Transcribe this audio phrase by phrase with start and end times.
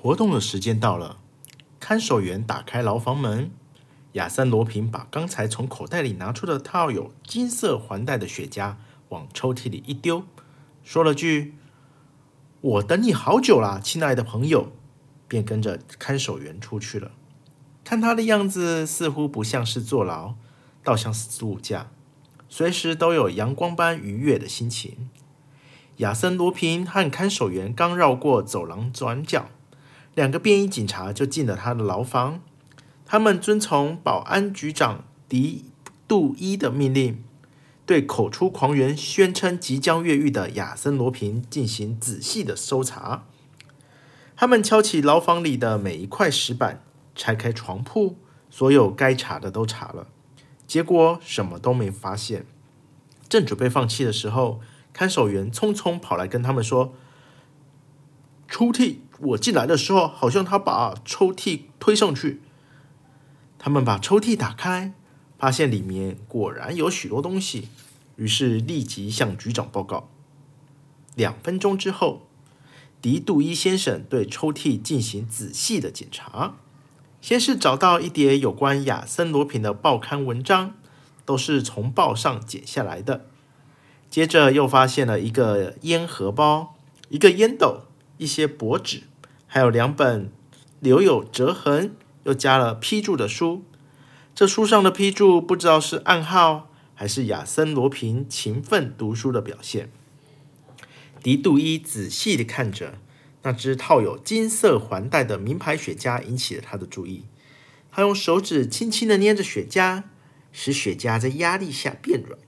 [0.00, 1.18] 活动的时间到了，
[1.78, 3.50] 看守员打开牢房门，
[4.12, 8.74] 亚森罗平把刚才从口袋里拿出的套有金色环带的雪茄
[9.10, 10.24] 往抽屉里一丢，
[10.82, 11.54] 说了句
[12.60, 14.72] ：“我等你好久了，亲爱的朋友。”
[15.28, 17.10] 便跟着看守员出去了。
[17.84, 20.36] 看他的样子，似乎不像是坐牢，
[20.82, 21.90] 倒像是度假，
[22.48, 25.10] 随时都有阳光般愉悦的心情。
[25.98, 29.50] 亚森罗平和看守员刚绕过走廊转角。
[30.14, 32.40] 两个便衣警察就进了他的牢房，
[33.04, 35.66] 他们遵从保安局长迪
[36.08, 37.22] 杜伊的命令，
[37.88, 43.24] 对口出狂言、宣称即将越狱的亚森罗平进行仔细的搜查。
[44.36, 48.18] 他们敲起牢房里的每一块石板，拆开床铺，
[48.50, 50.08] 所有该查的都查了，
[50.66, 52.44] 结果什么都没发现。
[53.26, 54.60] 正准备放弃的时候，
[54.92, 56.92] 看守员匆匆跑来跟他们说
[58.46, 62.42] ：“抽屉。”我进来的时候，好像他把抽屉推上去。
[63.58, 64.92] 他们把抽屉打开，
[65.38, 67.68] 发现里面果然有许多东西，
[68.16, 70.08] 于是立即向局长报告。
[71.14, 72.26] 两分钟之后，
[73.00, 76.56] 狄杜伊先生对抽屉进行仔细的检查，
[77.20, 80.74] 先是找到一叠有关亚森罗平的报刊文章，
[81.24, 83.26] 都是从报上剪下来的。
[84.10, 86.74] 接着又发现了一个烟盒包，
[87.08, 87.84] 一个烟斗。
[88.20, 89.04] 一些薄纸，
[89.46, 90.32] 还有两本
[90.80, 91.94] 留有折痕
[92.24, 93.62] 又加了批注的书。
[94.38, 99.90] 这书上的批注不知道是暗号，还是亚森罗平勤奋读书的表现。
[101.20, 103.00] 狄杜伊仔细地看着
[103.42, 107.24] 那只套有金色环带的名牌雪茄，引起了他的注意。
[107.90, 110.04] 他用手指轻轻地捏着雪茄，
[110.52, 112.38] 使雪茄在压力下变软。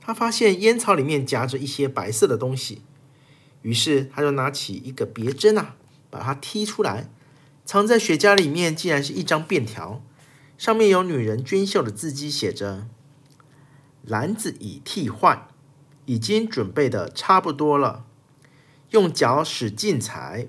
[0.00, 2.82] 他发现烟草里面夹着一些白色的东西。
[3.62, 5.76] 于是他就拿起一个别针啊，
[6.10, 7.08] 把它剔出来，
[7.64, 10.02] 藏在雪茄里面，竟然是一张便条，
[10.62, 12.86] 上面有女人娟秀的字迹，写着
[14.06, 15.48] ：“篮子已替换，
[16.04, 18.06] 已经准备的差不多了，
[18.90, 20.46] 用脚使劲踩，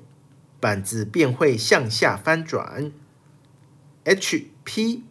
[0.60, 2.92] 板子便会向下翻转。
[4.06, 5.02] HP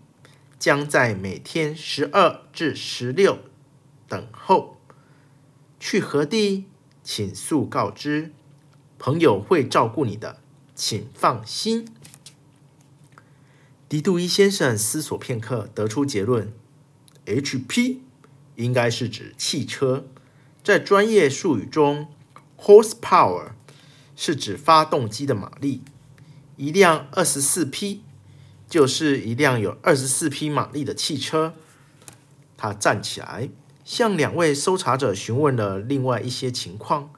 [0.57, 3.41] 将在每天十二至十六
[4.07, 4.77] 等候，
[5.81, 6.67] 去何地？”
[7.03, 8.31] 请速告知，
[9.01, 10.39] 朋友会照顾你的，
[10.77, 11.89] 请放心。
[13.93, 16.51] 迪杜伊先生思索片刻，得出结论
[17.27, 17.99] ：HP
[18.57, 20.07] 应该是指汽车，
[20.65, 22.09] 在专业术语中
[22.59, 23.51] ，horsepower
[24.17, 25.83] 是指发动机的马力。
[26.57, 28.01] 一辆二十四匹
[28.67, 31.53] 就是一辆有二十四匹马力的汽车。
[32.57, 33.51] 他站起来。
[33.85, 37.11] 向两位搜查者询问了另外一些情况，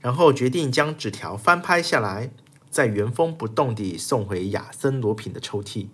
[0.00, 2.30] 然后决定将纸条翻拍下来，
[2.70, 5.88] 再原封不动地送回亚森罗品的抽屉。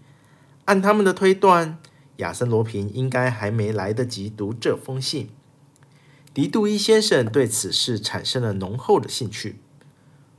[0.70, 1.78] 按他们的推断，
[2.18, 5.30] 亚森罗平应该还没来得及读这封信。
[6.32, 9.58] 狄杜伊先生对此事产生了浓厚的兴趣。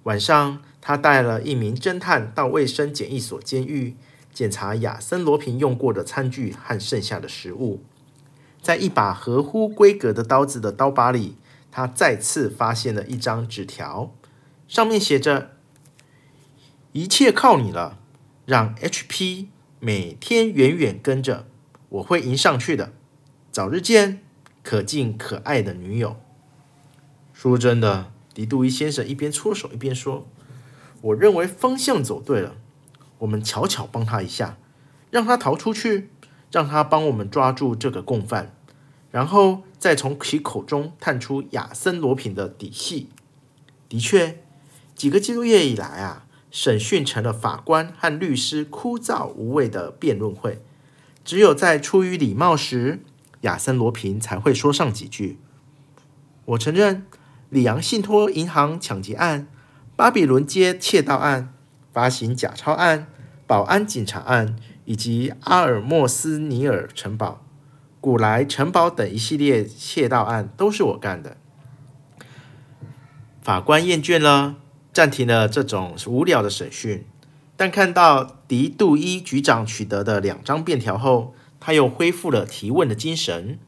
[0.03, 3.97] 晚上，他带了一名侦探到卫生检疫所监狱，
[4.33, 7.83] 检查亚森罗平用过的餐具和剩下的食物。
[8.61, 11.35] 在一把合乎规格的刀子的刀把里，
[11.69, 14.15] 他再次发现了一张纸条，
[14.69, 15.57] 上面写着
[16.93, 17.99] ：“一切靠你了，
[18.45, 19.47] 让 HP
[19.83, 21.47] 每天远远跟着，
[21.89, 22.93] 我会迎上去的。
[23.51, 24.23] 早日见，
[24.63, 26.15] 可敬可爱的女友。”
[27.33, 30.27] 说真的，狄杜伊先生一边搓手一边说
[31.01, 32.55] ：“我认为方向走对了，
[33.17, 34.57] 我们悄悄帮他一下，
[35.09, 36.09] 让他逃出去。”
[36.51, 38.53] 让他帮我们抓住这个共犯，
[39.09, 43.07] 然后再从其口中探出亚森罗品的底细。
[43.87, 44.43] 的确，
[44.93, 50.61] 几个季度月以来啊，审讯成了法官和律师枯燥无味的辩论会。
[51.23, 52.99] 只有在出于礼貌时，
[53.41, 55.39] 亚森罗平才会说上几句。
[56.45, 57.05] 我承认，
[57.49, 59.47] 里昂信托银行抢劫案、
[59.95, 61.53] 巴比伦街窃盗案、
[61.93, 63.07] 发行假钞案、
[63.47, 67.45] 保安警察案，以及阿尔莫斯尼尔城堡、
[68.01, 71.37] 古莱城堡等一系列窃盗案都是我干的。
[73.41, 74.55] 法官厌倦了，
[74.93, 77.05] 暂停了这种无聊的审讯。
[77.55, 83.59] 但看到迪杜伊局长取得的两张便条后，他又恢复了提问的精神。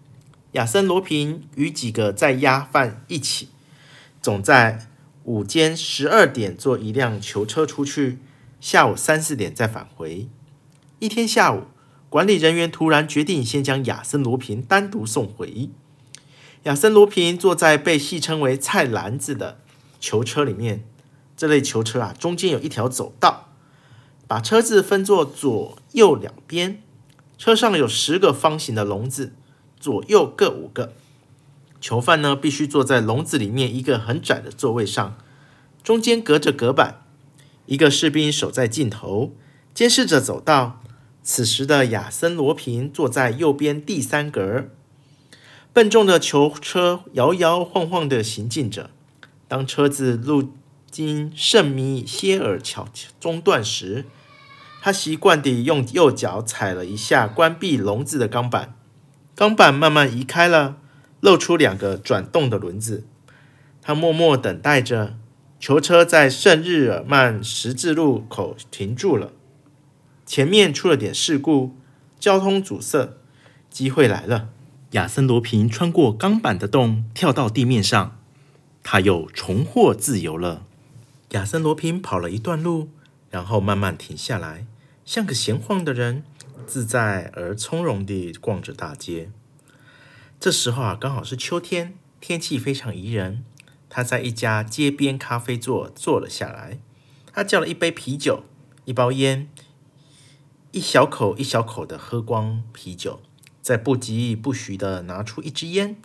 [0.53, 3.49] 亚森罗平与几个在押犯一起。
[4.21, 4.87] 总在
[5.25, 8.19] 午间十二点坐一辆囚车出去，
[8.59, 10.27] 下午三四点再返回。
[10.99, 11.63] 一天下午，
[12.09, 15.69] 管理人员突然决定先将亚森罗平单独送回。
[16.63, 19.59] 亚森罗平坐在被戏称为“菜篮子”的
[19.99, 20.83] 囚车里面。
[21.43, 23.49] 这类囚车啊，中间有一条走道，
[24.29, 26.81] 把车子分作左右两边。
[27.37, 29.33] 车上有十个方形的笼子，
[29.77, 30.93] 左右各五个。
[31.81, 35.17] 囚犯呢，必须坐在笼子里面一个很窄的座位上，
[35.83, 37.01] 中间隔着隔板。
[37.65, 39.33] 一个士兵守在尽头，
[39.73, 40.79] 监视着走道。
[41.21, 44.69] 此时的亚森罗平坐在右边第三格。
[45.73, 48.89] 笨重的囚车摇摇晃晃地行进着。
[49.49, 50.53] 当车子路
[50.93, 52.87] 经圣米歇尔桥
[53.19, 54.05] 中断时，
[54.79, 58.75] 他习惯地用右脚踩了一下关闭笼子的钢板，
[59.33, 60.77] 钢板慢慢移开了。
[61.19, 63.07] 露出两个转动的轮子，
[63.81, 65.17] 他默默等待着。
[65.59, 69.31] 囚车在圣日耳曼十字路口停住了，
[70.27, 71.75] 前面出了点事故，
[72.19, 73.13] 交通阻塞。
[73.71, 74.49] 机会来了，
[74.91, 78.19] 亚森罗平穿过钢板的洞，跳到地面上，
[78.83, 80.65] 他又重获自由了。
[81.33, 82.89] 亚森罗平跑了一段路，
[83.31, 84.67] 然后慢慢停下来，
[85.03, 86.23] 像个闲晃的人，
[86.67, 89.31] 自在而从容地逛着大街。
[90.39, 93.43] 这时候啊，刚好是秋天，天气非常宜人。
[93.89, 96.79] 他在一家街边咖啡座坐了下来，
[97.33, 98.43] 他叫了一杯啤酒，
[98.85, 99.49] 一包烟，
[100.71, 103.19] 一小口一小口的喝光啤酒，
[103.59, 105.95] 再不疾不徐的拿出一支烟。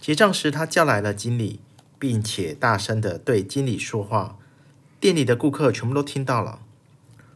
[0.00, 1.60] 结账时，他叫来了经理，
[2.00, 4.38] 并且大声的对经理说话。
[5.02, 6.60] 店里的顾客全部都听到了。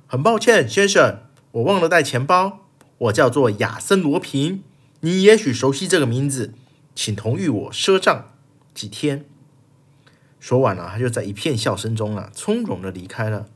[0.06, 1.18] 很抱歉，先生，
[1.50, 2.60] 我忘了带钱包。
[2.98, 4.62] 我叫做亚森罗平。
[5.00, 6.54] 你也许熟悉这个名字，
[6.94, 8.30] 请同意我赊账
[8.72, 9.24] 几天。
[10.38, 13.48] 说完了，他就在一片笑声中啊，从容的离开了。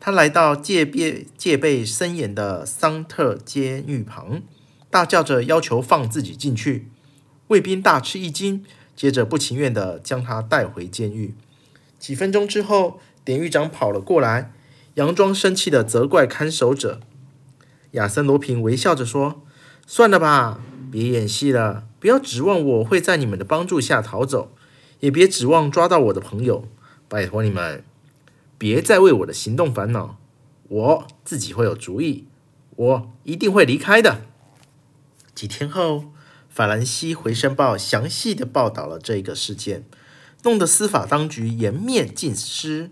[0.00, 4.40] 他来到戒备戒备森严的桑特监狱旁，
[4.88, 6.88] 大叫着要求放自己进去。
[7.48, 8.64] 卫兵大吃一惊，
[8.96, 11.34] 接着不情愿的将他带回监狱。
[11.98, 14.52] 几分钟之后，典狱长跑了过来，
[14.96, 17.00] 佯装生气的责怪看守者。
[17.92, 19.42] 亚森罗平微笑着说
[19.86, 20.60] ：“算了吧。”
[20.90, 24.52] 别演戏了，不要指望我会在你们的帮助下逃走，
[25.00, 26.68] 也别指望抓到我的朋友。
[27.08, 27.82] 拜托你们，
[28.58, 30.18] 别再为我的行动烦恼，
[30.68, 32.26] 我自己会有主意，
[32.76, 34.26] 我一定会离开的。
[35.34, 36.12] 几天后，
[36.50, 39.86] 法兰西回声报详细的报道了这个事件，
[40.42, 42.90] 弄得司法当局颜面尽失，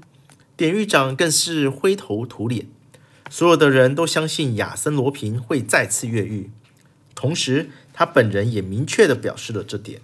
[0.60, 2.66] 典狱长更是灰头土脸，
[3.30, 6.50] 所有的人都相信亚森罗平会再次越狱，
[7.14, 7.70] 同时。
[7.94, 10.02] 他本人也明确地表示了这点。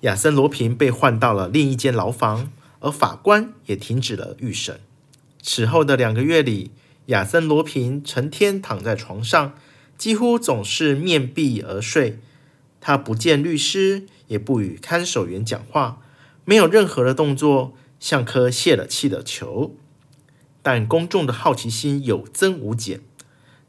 [0.00, 4.80] 亚森·罗平被换到了另一间牢房，而法官也停止了预审。
[5.40, 6.70] 此后的两个月里，
[7.06, 9.54] 亚森·罗平成天躺在床上，
[9.96, 12.18] 几乎总是面壁而睡。
[12.82, 16.02] 他不见律师，也不与看守员讲话，
[16.44, 19.74] 没有任何的动作，像颗泄了气的球。
[20.62, 23.00] 但公众的好奇心有增无减。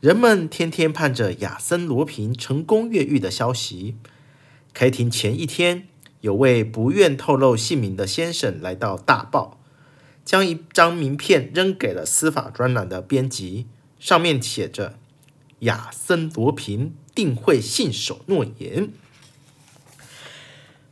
[0.02, 3.96] 人们天天盼着亚森·罗平成功越狱的消息。
[4.74, 5.88] 开庭前一天，
[6.20, 9.58] 有位不愿透露姓名的先生来到大报，
[10.26, 15.00] 将一张名片扔给了司法专栏的编辑，上面写着
[15.60, 18.90] ：“亚森·罗平定会信守诺言。”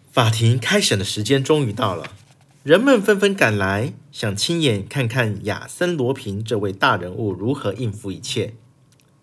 [0.10, 2.16] 法庭开审的时间终于到了，
[2.64, 8.54] 人们纷纷赶来，想亲眼看看亚森·罗平这位大人物如何应付一切。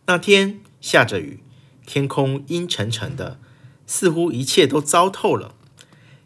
[0.04, 1.42] 那天下着雨，
[1.86, 3.38] 天空阴沉沉的，
[3.86, 5.54] 似乎一切都糟透了。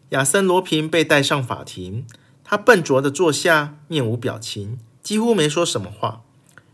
[0.09, 2.05] 亚森·罗平被带上法庭，
[2.43, 6.23] 他笨拙地坐下，面无表情，几乎没说什么话，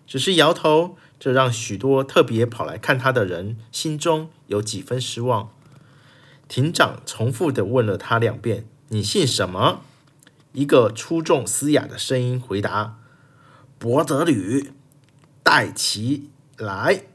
[0.07, 0.97] 只是摇头。
[1.19, 5.51] 这让许多特别跑来看他的人心中有几分失望。
[6.47, 9.81] 庭长重复地问了他两遍：“你姓什么？”
[10.53, 12.97] 一个粗重嘶哑的声音回答
[13.79, 14.61] ：“伯德吕·
[15.43, 17.05] 戴奇。”来，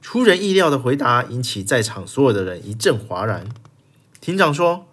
[0.00, 3.46] 出人意料的回答引起在场所有的人一阵哗然。
[4.18, 4.86] 庭长说：“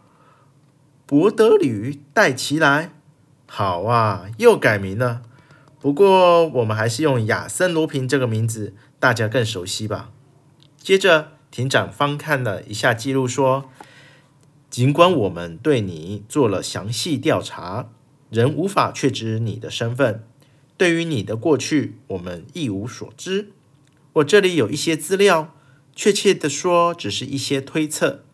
[1.07, 2.91] 伯德吕戴奇莱，
[3.47, 5.21] 好啊，又改名了。
[5.79, 10.09] 不过我们还是用亚森罗平这个名字，大家更熟悉吧。”
[10.77, 13.69] 接着，庭长翻看了一下记录，说
[14.75, 17.91] ：“尽管我们对你做了详细调查，
[18.29, 20.25] 仍无法确知你的身份。
[20.75, 23.53] 对于你的过去，我们一无所知。
[24.12, 25.55] 我这里有一些资料，
[25.96, 28.25] 确切的说，只是一些推测。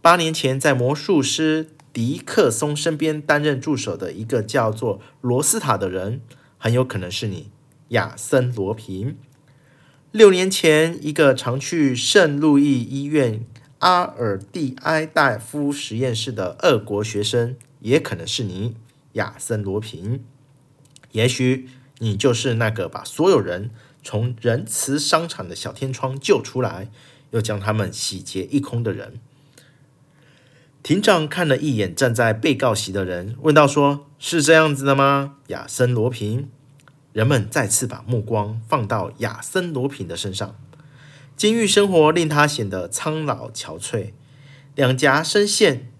[0.00, 6.22] 八年前，在魔术师迪克松身边担任助手的一个叫做罗斯塔的人，
[6.56, 7.50] 很有可能是你，
[7.88, 9.18] 亚森罗平。”
[10.12, 13.44] 六年前，一个常去圣路易医院
[13.84, 18.76] 阿尔蒂埃大夫实验室的俄国学生，也可能是你，
[19.12, 20.24] 亚森罗平。
[21.12, 23.68] 也许你就是那个把所有人
[24.02, 26.88] 从仁慈商场的小天窗救出来，
[27.32, 29.20] 又将他们洗劫一空的人。
[30.82, 36.48] 庭长看了一眼站在被告席的人，问道：“说是这样子的吗，亚森罗平？”
[37.12, 40.56] 人们再次把目光放到亚森·罗平的身上。
[41.36, 44.12] 监狱生活令他显得苍老憔悴，
[44.74, 45.90] 两颊深陷，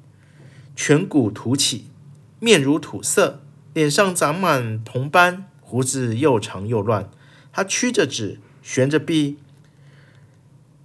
[0.77, 1.91] 颧骨凸起，
[2.39, 7.11] 面如土色，脸上长满铜斑，胡子又长又乱。
[7.53, 9.39] 他曲着指，悬着臂，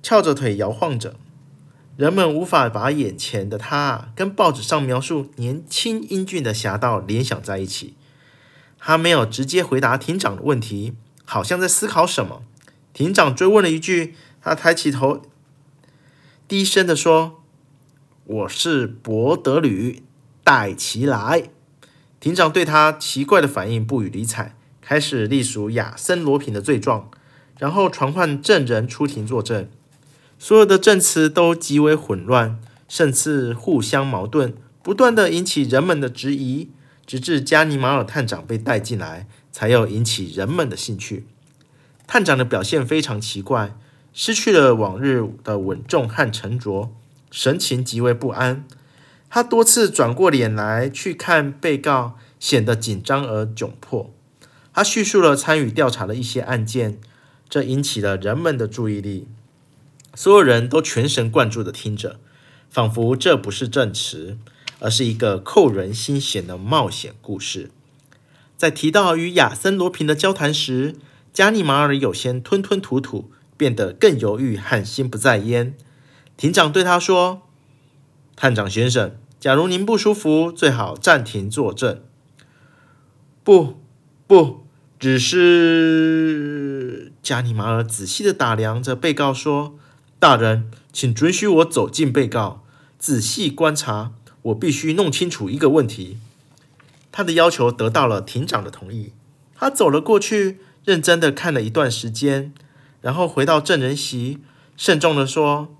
[0.01, 1.15] 翘着腿摇晃着。
[1.95, 7.95] 人们无法把眼前的他跟报纸上描述年轻英俊的侠盗联想在一起。
[8.79, 10.93] 他没有直接回答庭长的问题，
[11.25, 12.41] 好像在思考什么。
[12.93, 15.21] 庭长追问了一句，他抬起头，
[16.47, 17.43] 低声地说
[18.25, 20.03] ：“我是伯德吕
[20.43, 21.49] 戴奇莱。”
[22.19, 27.09] 庭长对他奇怪的反应不予理睬，开始隶属亚森罗平的罪状，
[27.57, 29.69] 然后传唤证人出庭作证。
[30.37, 36.69] 所有的证词都极为混乱，甚至互相矛盾，不断地引起人们的质疑。
[37.05, 41.25] 直至加尼马尔探长被带进来，才又引起人们的兴趣。
[42.05, 43.75] 探长的表现非常奇怪，
[44.21, 46.93] 失去了往日的稳重和沉着，
[47.31, 48.65] 神情极为不安。
[49.29, 54.13] 他多次转过脸来去看被告，显得紧张而窘迫。
[54.73, 56.99] 他叙述了参与调查的一些案件，
[57.47, 59.25] 这引起了人们的注意力。
[60.13, 62.19] 所有人都全神贯注地听着，
[62.69, 64.37] 仿佛这不是证词。
[64.81, 67.69] 而是一个扣人心弦的冒险故事。
[68.57, 70.95] 在提到与亚森·罗平的交谈时，
[71.33, 75.75] 加尼马尔有些吞吞吐吐，变得更犹豫和心不在焉。
[76.37, 77.41] 庭长对他说
[78.37, 82.01] ：“探长先生，假如您不舒服，最好暂停作证。
[83.43, 83.81] ”“不，
[84.25, 84.63] 不，
[84.97, 89.75] 只是……”加尼马尔仔细地打量着被告说
[90.17, 92.63] ：“大人，请准许我走近被告，
[92.97, 94.13] 仔细观察。”
[94.43, 96.17] 我必须弄清楚一个问题。
[97.11, 99.11] 他的要求得到了庭长的同意。
[99.53, 102.53] 他走了过去，认真的看了一段时间，
[103.01, 104.39] 然后回到证人席，
[104.75, 105.75] 慎重的说：“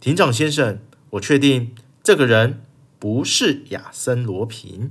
[0.00, 0.78] 庭长先生，
[1.10, 2.62] 我确定这个人
[2.98, 4.90] 不是亚森·罗平。”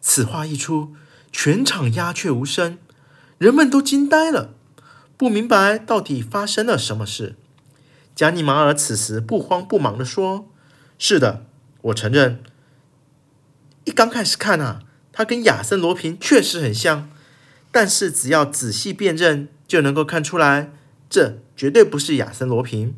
[0.00, 0.94] 此话一出，
[1.32, 2.78] 全场鸦雀无声，
[3.38, 4.54] 人们都惊呆了，
[5.16, 7.36] 不明白到底发生了什么事。
[8.14, 10.48] 贾尼马尔此时不慌不忙的说
[10.98, 11.44] ：“是的。”
[11.86, 12.42] 我承认，
[13.84, 17.08] 一刚开始看啊，他跟亚森罗平确实很像，
[17.70, 20.70] 但是只要仔细辨认，就能够看出来，
[21.08, 22.94] 这绝对不是亚森罗平。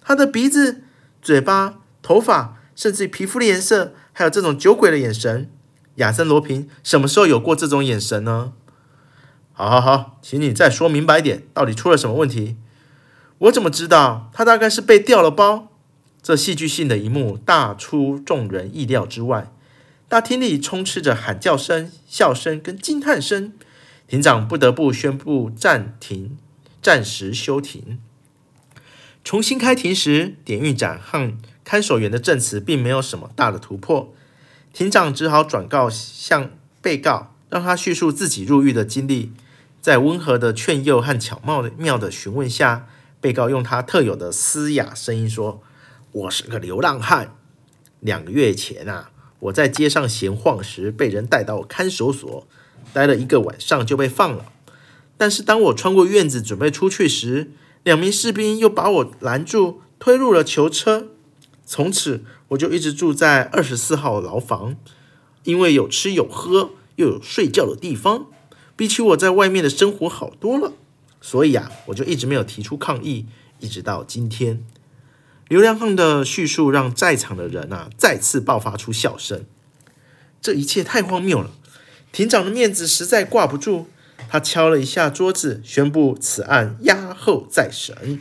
[0.00, 0.82] 他的鼻子、
[1.20, 5.50] 嘴巴、头发，甚至皮肤的颜色，还有这种酒鬼的眼神，
[5.96, 8.52] 亚森罗平什么时候有过这种眼神呢？
[9.52, 12.56] 好好好，请你再说明白点，到底出了什么问题？
[13.38, 14.30] 我怎么知道？
[14.32, 15.68] 他大概是被调了包。
[16.22, 19.52] 这戏剧性的一幕大出众人意料之外，
[20.08, 23.52] 大厅里充斥着喊叫声、笑声跟惊叹声。
[24.12, 26.36] 庭长不得不宣布暂停，
[26.82, 27.98] 暂时休庭。
[29.24, 31.32] 重新开庭时，典狱长和
[31.64, 34.12] 看守员的证词并没有什么大的突破。
[34.70, 36.50] 庭长只好转告向
[36.82, 39.32] 被告，让他叙述自己入狱的经历。
[39.80, 41.40] 在温和的劝诱和巧
[41.78, 42.86] 妙的询问下，
[43.18, 45.62] 被告用他特有的嘶哑声音说。
[46.12, 47.34] 我是个流浪汉。
[48.00, 52.46] 两个月前啊，我在街上闲晃时，被人带到看守所，
[52.92, 54.46] 待了一个晚上就被放了。
[55.16, 57.52] 但是当我穿过院子准备出去时，
[57.84, 61.08] 两名士兵又把我拦住，推入了囚车。
[61.64, 64.76] 从此我就一直住在二十四号牢房，
[65.44, 68.26] 因为有吃有喝，又有睡觉的地方，
[68.76, 70.72] 比起我在外面的生活好多了。
[71.20, 73.26] 所以啊，我就一直没有提出抗议，
[73.60, 74.64] 一直到今天。
[75.48, 79.44] 流浪汉的叙述让在场的人啊再次爆发出笑声。
[80.40, 81.52] 这一切太荒谬了，
[82.12, 83.88] 庭长的面子实在挂不住。
[84.28, 88.20] 他敲了一下桌子，宣布此案押后再审。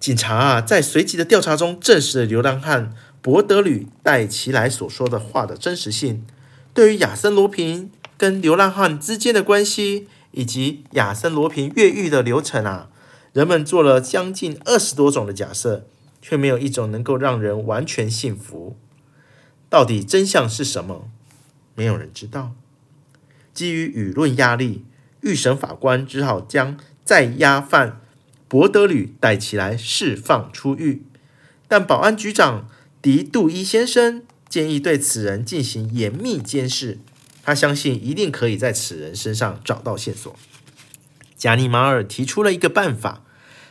[0.00, 6.24] 警察啊，在随即的调查中证实了流浪汉博德吕戴奇莱所说的话的真实性。
[6.72, 12.88] 对于亚森罗平跟流浪汉之间的关系，以及亚森罗平越狱的流程啊，
[13.32, 15.86] 人们做了将近二十多种的假设，
[16.22, 18.76] 却没有一种能够让人完全信服。
[19.68, 21.10] 到底真相是什么？
[21.74, 22.54] 没有人知道。
[23.58, 24.84] 基于舆论压力，
[25.20, 28.00] 预审法官只好将在押犯
[28.46, 31.02] 博德吕戴奇莱释放出狱，
[31.66, 32.68] 但保安局长
[33.02, 37.00] 迪杜伊先生建议对此人进行严密监视，
[37.42, 40.36] 他相信一定可以在此人身上找到线索。
[41.36, 43.24] 加尼马尔提出了一个办法，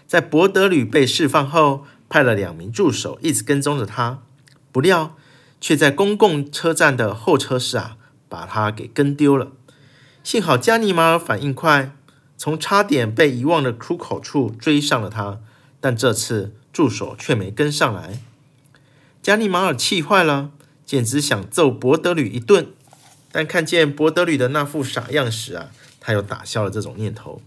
[0.06, 4.22] 在博德吕被释放后，派了两名助手一直跟踪着他，
[4.74, 5.16] 不料
[5.62, 7.96] 却在公共车站的候车室啊，
[8.28, 9.54] 把他给跟丢了。
[10.28, 11.96] 幸好加尼马尔反应快，
[12.38, 15.40] 从差点被遗忘的出口处追上了他，
[15.80, 18.22] 但这次助手却没跟上来。
[19.22, 20.52] 加尼马尔气坏了，
[20.86, 22.68] 简直想揍博德吕一顿，
[23.32, 25.70] 但看见博德吕的那副傻样时啊，
[26.02, 27.42] 他又打消了这种念头。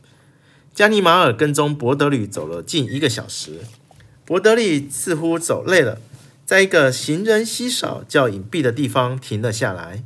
[0.73, 3.59] 加尼马尔跟踪博德吕走了近一个小时，
[4.25, 6.01] 博德吕似乎走累了，
[6.47, 10.03] 在一个行人稀少、较隐蔽的地方停了下来。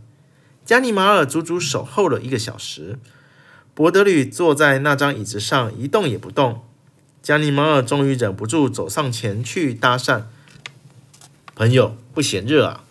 [0.65, 2.99] 加尼马尔足足守候了一个小时，
[3.75, 6.65] 博德吕坐在那张椅子上一动也不动。
[7.23, 10.23] 加尼马尔终于忍不住走上前去搭讪
[11.55, 12.85] ：“朋友，不嫌热啊？”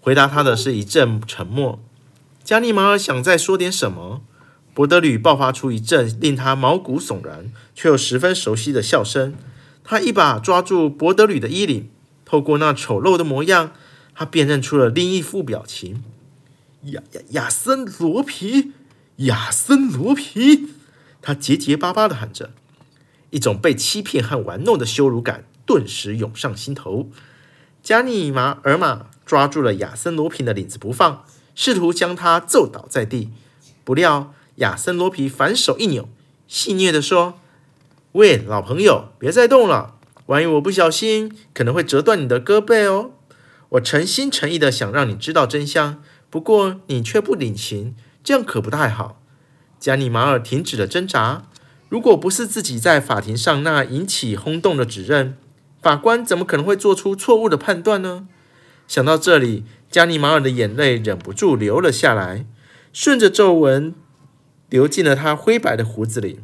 [0.00, 1.80] 回答他的是一阵沉默。
[2.42, 4.22] 加尼马尔想再说点什么，
[4.74, 9.34] 博德吕爆发出一阵令他毛骨悚然却又十分熟悉的笑声。
[9.84, 11.88] 他一把抓住博德吕的衣领，
[12.24, 13.72] 透过那丑陋的模样，
[14.14, 16.02] 他辨认出了另一副表情。
[16.82, 18.72] 亚亚亚森罗皮，
[19.16, 20.68] 亚森罗皮，
[21.20, 22.52] 他结结巴巴地喊着，
[23.30, 27.10] 一种被欺骗和玩弄的羞辱感顿时涌上心头。
[27.82, 33.30] 加尼玛尔玛抓住了亚森罗皮的领子不放，试图将他揍倒在地。
[33.82, 36.08] 不料亚森罗皮反手一扭，
[36.46, 37.40] 戏谑地说
[38.12, 43.10] ：“喂，老朋友，别再动了，万一我不小心，可能会折断你的胳膊哦。
[43.70, 49.22] 我诚心诚意地想让你知道真相。”不过你却不领情，这样可不太好。
[49.80, 51.44] 加尼马尔停止了挣扎。
[51.88, 55.38] 如果不是自己在法庭上那引起轰动的指认，
[55.80, 58.28] 法官怎么可能会做出错误的判断呢？
[58.86, 62.44] 想到这里，加尼马尔的眼泪忍不住流了下来，
[62.92, 63.94] 顺着皱纹
[64.68, 66.40] 流进了他灰白的胡子里。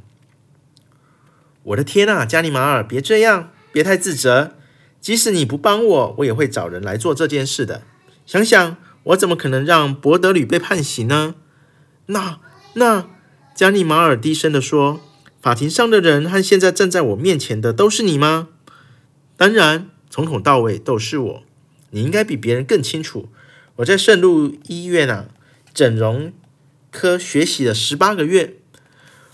[1.64, 4.53] 我的天啊，加尼马尔，别这样，别太自责。
[5.01, 7.83] 即使你不帮我，我也会找人来做这件事的。
[8.25, 8.79] 想想。
[9.04, 11.34] 我怎么可能让博德吕被判刑呢？
[12.06, 12.40] 那
[12.74, 13.06] 那，
[13.54, 15.00] 加尼马尔低声地说
[15.40, 18.48] ：“法庭上的人和现在站在我面前的都是你吗
[19.36, 21.42] ？”“当然，从头到尾都是我。
[21.90, 23.28] 你应该比别人更清楚。
[23.76, 25.26] 我在圣路医院啊，
[25.74, 26.32] 整容
[26.90, 28.54] 科学习了十八个月，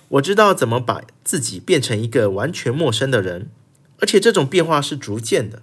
[0.09, 3.49] 我知道怎么把自己变成一个完全陌生的人，
[4.01, 5.63] 而且这种变化是逐渐的。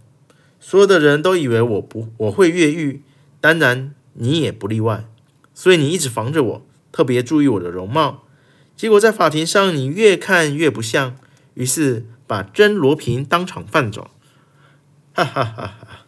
[0.60, 3.02] 所有的人都以为我不我会越狱，
[3.42, 5.06] 当然。”你也不例外，
[5.54, 8.24] 所以你一直防着我，特别注意我的容貌。
[8.76, 11.16] 结果在法庭上，你越看越不像，
[11.56, 14.12] 于是把真罗平当场放走。
[15.14, 16.06] 哈哈哈哈！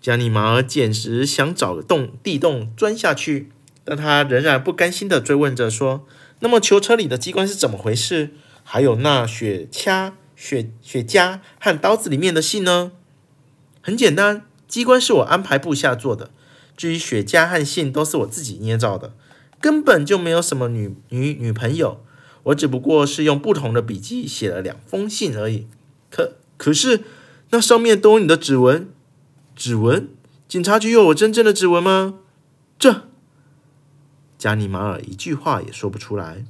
[0.00, 3.50] 加尼马尔简直想找个洞地洞钻下去，
[3.84, 6.06] 但他仍然不甘心地追问着说
[6.40, 8.30] ：“那么囚车里的机关是怎么回事？
[8.62, 12.92] 还有那雪茄、雪雪茄和刀子里面的信呢？”
[13.82, 16.30] 很简单，机关是我安排部下做的。
[16.76, 19.14] 至于雪茄和信都是我自己捏造的，
[19.60, 22.04] 根本就没有什么女女女朋友，
[22.44, 25.66] 我只不过是用不同的笔迹写了两封信而已。
[26.10, 27.02] 可可是
[27.50, 28.88] 那上面都有你的指纹，
[29.54, 30.08] 指纹？
[30.46, 32.20] 警察局有我真正的指纹吗？
[32.78, 33.08] 这
[34.38, 36.44] 加尼马尔一句话也说不出来。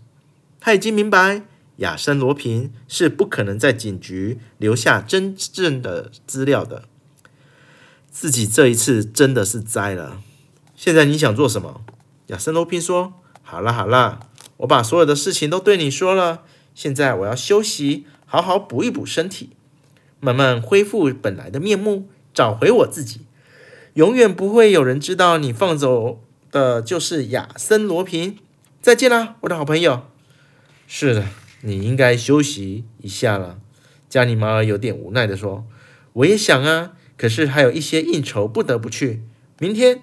[0.61, 1.43] 他已经明白，
[1.77, 6.89] 亚森罗平是不可能在警局留下真正的资料的。
[8.19, 10.23] 自己这一次真的是栽了。
[10.75, 11.83] 现在你想做什么？
[12.29, 13.13] 亚森罗宾说
[13.45, 14.21] ：“好了好了，
[14.57, 16.41] 我把所有的事情都对你说了。
[16.75, 19.51] 现在我要休息，好好补一补身体，
[20.19, 23.21] 慢慢恢复本来的面目，找回我自己。
[23.93, 28.39] 永远不会有人知道你放走的就是亚森罗宾。
[28.81, 30.05] 再见啦，我的好朋友。”
[30.89, 31.27] 是的，
[31.61, 33.59] 你应该休息一下了。”
[34.09, 35.67] 加尼玛尔有点无奈地说
[36.15, 39.23] ：“我也想啊，可是还有一些应酬不得不去。
[39.59, 40.03] 明天，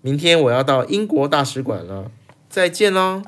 [0.00, 2.10] 明天我要到英国大使馆了。
[2.48, 3.22] 再见喽。”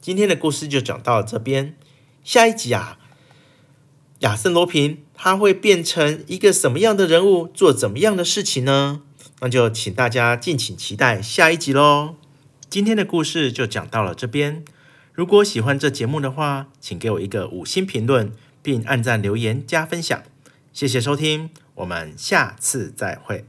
[0.00, 1.74] 今天的故事就讲到这边。
[2.22, 2.98] 下一集啊，
[4.20, 9.02] 亚森罗平他会变成一个什么样的人物，做怎么样的事情呢？
[9.40, 12.14] 那就请大家敬请期待下一集喽。
[12.70, 14.64] 今天的故事就讲到了这边。
[15.12, 20.22] 如果喜欢这节目的话，请给我一个五星评论，并按赞、留言、加分享。
[20.76, 23.46] 谢谢收听，我们下次再会。